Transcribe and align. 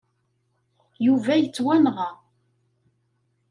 Yuba 1.07 1.33
yettwanɣa. 1.37 2.09